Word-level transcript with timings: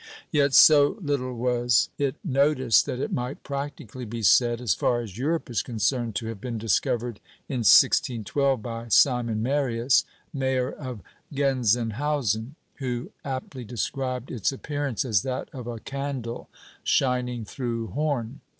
Yet 0.31 0.55
so 0.55 0.97
little 0.99 1.37
was 1.37 1.89
it 1.99 2.15
noticed 2.23 2.87
that 2.87 2.99
it 2.99 3.13
might 3.13 3.43
practically 3.43 4.03
be 4.03 4.23
said 4.23 4.59
as 4.59 4.73
far 4.73 5.01
as 5.01 5.15
Europe 5.15 5.47
is 5.47 5.61
concerned 5.61 6.15
to 6.15 6.25
have 6.25 6.41
been 6.41 6.57
discovered 6.57 7.19
in 7.47 7.57
1612 7.59 8.63
by 8.63 8.87
Simon 8.87 9.43
Marius 9.43 10.03
(Mayer 10.33 10.71
of 10.71 11.01
Genzenhausen), 11.31 12.55
who 12.77 13.11
aptly 13.23 13.63
described 13.63 14.31
its 14.31 14.51
appearance 14.51 15.05
as 15.05 15.21
that 15.21 15.49
of 15.53 15.67
a 15.67 15.79
"candle 15.79 16.49
shining 16.83 17.45
through 17.45 17.89
horn." 17.89 18.39